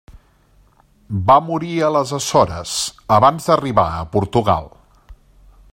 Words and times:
Va 1.27 1.35
morir 1.49 1.75
a 1.87 1.91
les 1.97 2.13
Açores, 2.19 2.73
abans 3.19 3.49
d'arribar 3.51 3.87
a 4.01 4.09
Portugal. 4.17 4.71